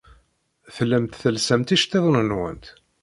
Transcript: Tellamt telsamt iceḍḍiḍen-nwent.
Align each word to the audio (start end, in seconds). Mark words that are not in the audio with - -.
Tellamt 0.75 1.13
telsamt 1.21 1.73
iceḍḍiḍen-nwent. 1.75 2.65